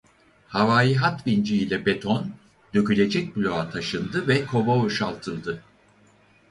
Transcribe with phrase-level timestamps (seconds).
[0.53, 2.31] Havai hat vinci ile beton
[2.73, 5.63] dökülecek bloğa taşındı ve kova boşaltıldı.